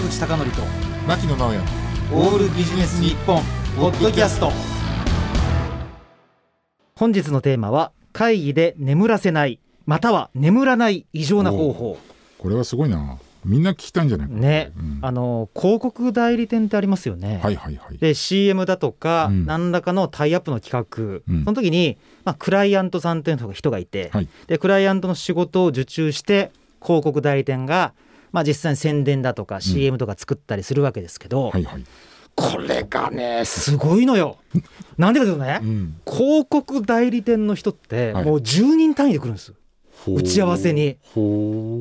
[0.00, 0.62] 坂口孝則と
[1.06, 1.58] 牧野直哉。
[2.12, 3.42] オールビジネス日本
[3.76, 4.50] ポッドキャスト。
[6.96, 11.98] 本日のテーマは会議で眠らせないまたは眠らない異常な方法。
[12.38, 13.18] これはすごいな。
[13.44, 14.98] みんな聞きたいんじゃないね、うん。
[15.02, 17.98] あの広告代理店ってありますよね、はいはいはい。
[17.98, 19.46] で CM だとか、うん。
[19.46, 21.44] 何らかのタイアップの企画、うん。
[21.44, 24.28] その時に、まあ、クライアントさんっていう人がいて、はい。
[24.46, 27.92] でクライアントの仕事を受注して広告代理店が、
[28.32, 31.84] まあ、実際に宣伝だとか CM とか作ったりするわけですけど、はいはい。
[32.34, 34.38] これがねすごいのよ。
[34.96, 35.96] なんでかというとね、うん。
[36.06, 38.24] 広告代理店の人ってはい。
[38.24, 39.52] もう10人単位で来るんです。
[40.04, 40.16] ほう。
[40.16, 40.96] 打ち合わせに。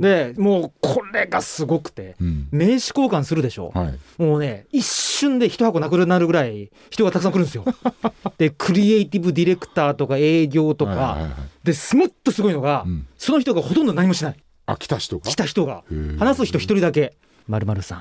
[0.02, 2.48] でもうこれがすごくてうん。
[2.52, 3.72] 名刺交換するでしょ。
[3.74, 4.22] はい。
[4.22, 7.64] もうね一瞬で一箱なくなるぐらい人がたくさん来るんですよ。
[8.38, 11.32] でクリエイティブディレクターとか営業とか、はいはいはい
[11.64, 13.06] ですもっとすごいのが、うん。
[13.18, 14.36] その人がほとんど何もしない
[14.72, 15.24] あ来た人が？
[15.30, 15.84] 来た人が。
[16.18, 17.16] 話す人一人だけ
[17.48, 17.96] 「まるさ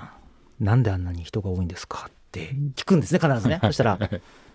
[0.61, 3.59] んなんであんなに人が多いんですか?」って聞くんですね必ずね。
[3.62, 3.98] そしたら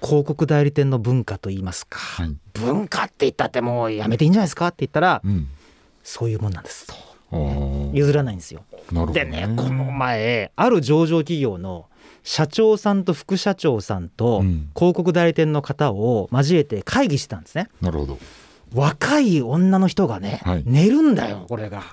[0.01, 2.35] 広告代理店の文化と言いますか、はい。
[2.53, 4.67] 文化って言ったってもうやめていいんじゃないですか？
[4.67, 5.47] って言ったら、うん。
[6.03, 6.93] そういうもんなんですと。
[7.93, 8.63] 譲らないんですよ。
[8.91, 11.87] なるほどでねこの前ある上場企業の
[12.21, 14.69] 社長さんと副社長さんとうん。
[14.75, 17.69] 広告代理店の方を交えて会議してたんですね。
[17.81, 18.19] なるほど
[18.73, 20.63] 若い女の人がね、はい。
[20.65, 21.83] 寝るんだよこれが。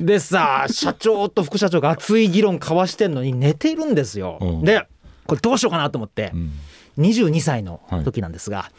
[0.00, 4.38] でさ社長と副社長が熱い議論交わしてんのに寝てるんですよ。
[4.40, 4.64] うん。
[4.64, 4.86] で
[5.26, 6.52] これどうしようかなと思ってうん。
[6.98, 8.70] 22歳の時なんですが、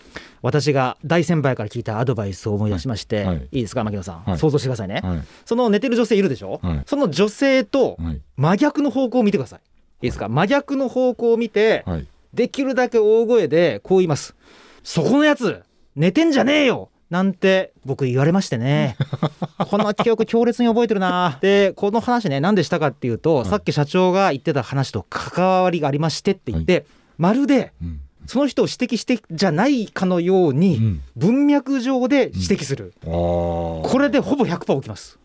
[0.43, 3.47] 私が大先輩から聞いたアドバイスを思い出しまして、はい。
[3.51, 4.37] い、いですか牧野さん、はい。
[4.37, 5.21] 想像してくださいね、はい。
[5.45, 6.83] その寝てる女性いるでしょ、はい。
[6.85, 8.21] その女性とはい。
[8.37, 9.59] 真逆の方向を見てください。
[9.59, 10.29] いいですか？
[10.29, 12.07] 真逆の方向を見て、はい。
[12.35, 14.35] できるだけ大声でこう言います。
[14.83, 15.63] そこのやつ
[15.95, 18.97] 寝てんじゃねえよなんて僕言われましてね。
[19.69, 21.37] この記憶強烈に覚えてるな。
[21.41, 23.45] でこの話ね何でしたかっていうと、い。
[23.45, 26.87] さっき社長が言ってた話と関わりがありましてって言って、
[27.19, 27.99] まるでうん。
[28.25, 31.01] その人を指摘してじゃないかのよううにん。
[31.15, 35.19] 文脈上で指摘する、ああこれでほぼ100%起きます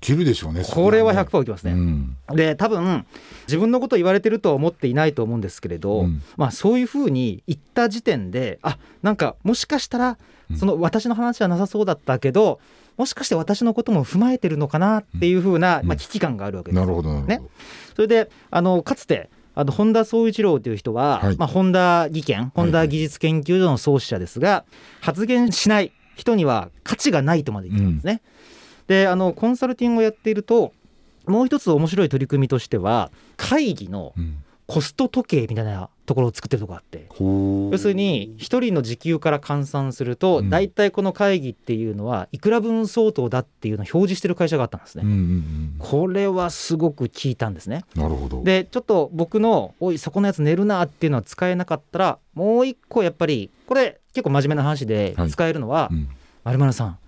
[0.00, 2.16] 起きるでしょうねこれはそ100%起きますね、うん。
[2.34, 3.06] で多分
[3.46, 6.22] 自分のこと言われてるとは思っていないと思うんですけれど、うん。
[6.36, 10.18] まあそういうふうに言った時点であなんかもしかしたら
[10.50, 10.56] うん。
[10.56, 12.60] その私の話はなさそうだったけど
[12.96, 15.86] もしかして私のことも踏まえてるのかなっていうふうな、うん。
[15.86, 17.28] まあ、危機感があるわけですなるほどなるほど。
[17.28, 17.42] ね
[17.94, 21.36] それであのかつてあの本田宗一郎という人は、はい。
[21.36, 24.64] まあ、本田技研本田技術研究所の創始者ですが、
[25.00, 28.20] 発言しない人には価値がないとまで言ってたんですね。
[28.88, 30.72] であのコンサルティングをやっていると
[31.26, 34.38] もう一つ面白い取り組みとしては会議のうん。
[34.66, 37.04] コスト時計みたいなところを作ってるとこがあって。
[37.10, 37.72] ほう。
[37.72, 40.48] 要するに1人の時給から換算するとうん。
[40.48, 45.02] 大体この会議っていうのはいくら分相当だっていうのを表示してる会社があったんですね。
[45.04, 45.10] うん。
[45.10, 47.84] うんこれはすごく効いたんですね。
[47.94, 48.42] うんなるほど。
[48.42, 55.30] でちょっと僕の「おいそこのやつ寝るな」っていうのは使えなかったらもう一個やっぱりこれ結構真面目な話ではい。
[55.30, 56.08] 使えるのはうん
[56.42, 56.98] 「まるまるさん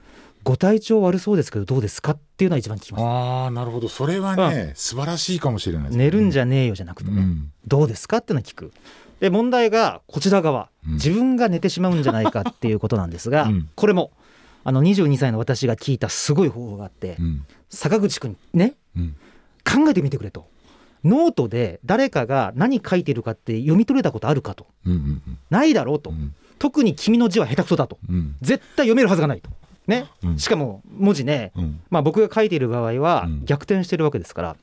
[0.46, 3.02] ご体調悪そうですけどどうですか?」っていうのは一番聞きます。
[3.04, 3.88] ああなるほど。
[3.88, 5.96] それはね素晴らしいかもしれないね。
[5.96, 7.52] 寝るんじゃねえよじゃなくてね、うん。
[7.66, 8.18] どうですか？
[8.18, 8.72] っていうのを聞く。
[9.18, 10.68] で問題がこちら側。
[10.86, 10.94] うん。
[10.94, 13.68] 自分が寝てしまうんじゃないかっていうことなんですが、うん。
[13.74, 14.12] これも
[14.62, 17.44] あの22歳の私が聞いたすごい方法があって、うん。
[17.68, 19.16] 坂口君ねうん。
[19.64, 20.46] 考えてみてくれと。
[21.02, 24.66] ノートで誰かが何書いてるかって読み取れたことあるかと。
[24.86, 25.22] うんうん。
[25.50, 26.34] ないだろうと、うん。
[26.58, 27.98] 特に君の字は下手くそだと。
[28.08, 28.36] うん。
[28.42, 29.50] 絶対読めるはずがないと
[29.86, 30.38] ね、うん。
[30.38, 31.80] しかも文字ね、うん。
[31.90, 33.44] まあ、僕が書いている場合はうん。
[33.44, 34.56] 逆転してるわけですから、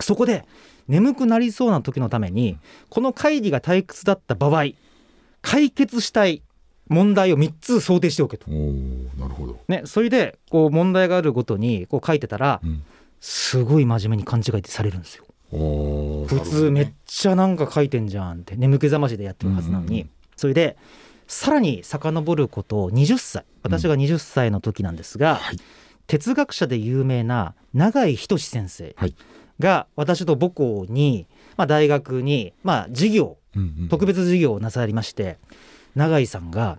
[0.00, 0.44] そこで
[0.88, 2.58] 眠くなりそうな時のために
[2.90, 4.66] この会議が退屈だった場合
[5.42, 6.42] 解決したい
[6.88, 8.50] 問題を3つ想定しておけと。
[8.50, 9.58] なるほど。
[9.68, 12.82] ね、それでこう問題があるごとにこう書いてたらうん。
[13.18, 15.24] すごい真面目に勘違いってされるんですよ。
[15.50, 20.76] 普通めっちゃなんか書いてんじゃんって眠気覚ましでやってるはずなのに、それで
[21.26, 25.58] さらに遡ることを20歳私が20歳の時なんですが、はい。
[26.06, 29.14] 哲学者で有名な永井仁先生はい。
[29.58, 31.26] が私と母校に、
[31.56, 35.38] まあ、大学に、まあ、授業うんうん特別授業をなさりまして
[35.94, 36.78] 永井さんが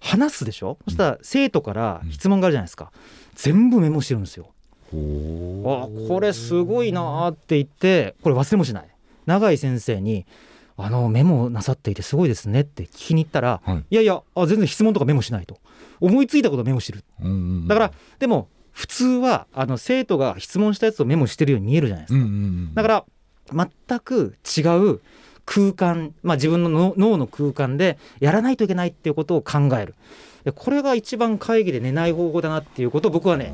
[0.00, 0.78] 話すでしょ？
[0.84, 2.92] そしたら生徒から質問があるじゃないですか。
[3.34, 4.52] 全部メモしてるんですよ。
[4.92, 8.88] ほあこれすごいなーって言ってこれ忘れもしない。
[9.26, 10.24] 永井先生に
[10.76, 13.84] 「あのメモなさっていてすごいですね」って聞きに行ったら「はい。
[13.90, 15.58] いやいやあ全然質問とかメモしない」と。
[16.00, 17.04] 思いついたことをメモしてる。
[17.22, 17.34] うんう
[17.64, 22.36] んだからでも普通はあの生徒が質問したやつをメモしてるように見えるじゃないですか、うんうんう
[22.70, 23.04] んだから
[23.52, 24.62] 全く違
[24.92, 25.00] う
[25.44, 29.94] 空間、まあ、自分の脳脳の空間でやらないといけないっていうことを考える。
[30.44, 33.52] でこれが一番会議で寝ない方法だなっていうことを僕はね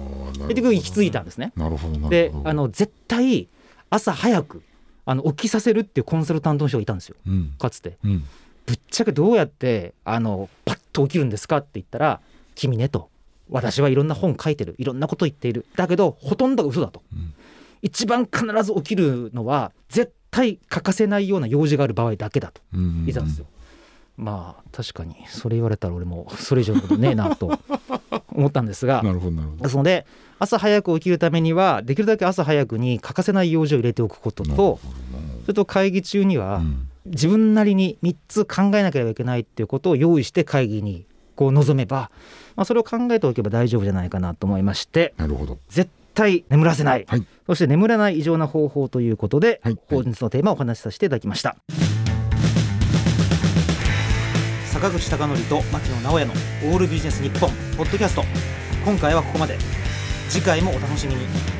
[0.49, 1.53] 結局行き着いたんですね。
[1.57, 2.09] なるほど。
[2.09, 3.49] であの絶対
[3.91, 4.63] 朝早く
[5.11, 7.17] あの起きさせるっていうコンサルタントの人がいたんですよ。
[7.27, 7.55] うん。
[7.59, 7.99] かつて。
[8.05, 8.25] うん。
[8.65, 12.21] ぶっちゃけどうやってあのパッと起きるんですかって言ったら
[12.55, 13.11] 「君ね」と
[13.51, 14.77] 「私はいろんな本書いてる。
[14.79, 15.67] いろんなこと言っている。
[15.75, 17.03] だけどほとんどが嘘だ」と。
[17.13, 17.35] うん。
[17.83, 22.61] 一番必ず起きるのは絶対欠かせないような用事がある場合だけだと。
[22.73, 23.47] うん言ってたんですよ。
[24.17, 27.59] まあ確かにそれ言われたら俺もそれ以上のことねえなと
[28.29, 29.03] 思ったんですが。
[29.03, 29.63] なるほどなるほど。
[29.63, 30.07] ですので
[30.39, 34.55] 朝早く起きるためにはできるだけ朝早くに欠かせない用事を入れておくことな
[35.67, 36.87] 会議中にはうん。
[37.07, 42.11] 自分なりに3つ考えなければいけないっていうことを用意して会議にこう臨めば、
[42.57, 45.59] まあ、それを考えておけば大丈夫じゃないかなと思いましてなるほど。
[45.69, 47.27] 絶対眠らせない、はい。
[47.47, 49.79] そして眠らない異常な方法ということで、はい。
[49.89, 51.57] 本日のテーマをお話しさせていただきました。
[54.67, 56.33] 坂口孝則と牧野直哉の
[56.73, 58.25] オールビジネス日本ポッドキャスト。
[58.85, 59.57] 今回はここまで。
[60.29, 61.60] 次回もお楽しみに